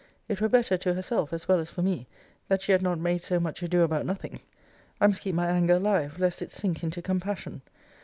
It 0.27 0.41
were 0.41 0.49
better 0.49 0.77
to 0.77 0.95
herself, 0.95 1.31
as 1.31 1.47
well 1.47 1.59
as 1.59 1.69
for 1.69 1.83
me, 1.83 2.07
that 2.47 2.63
she 2.63 2.71
had 2.71 2.81
not 2.81 2.97
made 2.97 3.21
so 3.21 3.39
much 3.39 3.61
ado 3.61 3.83
about 3.83 4.03
nothing. 4.03 4.39
I 4.99 5.05
must 5.05 5.21
keep 5.21 5.35
my 5.35 5.45
anger 5.45 5.75
alive, 5.75 6.17
lest 6.17 6.41
it 6.41 6.51
sink 6.51 6.83
into 6.83 7.03
compassion. 7.03 7.61